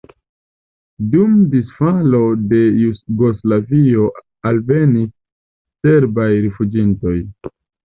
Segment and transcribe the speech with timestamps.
[1.11, 2.23] Dum disfalo
[2.55, 4.11] de Jugoslavio
[4.55, 5.15] alvenis
[5.89, 7.19] serbaj rifuĝintoj.